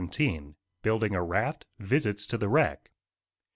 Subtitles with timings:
[0.43, 2.89] * *Building a Raft; Visits to the Wreck.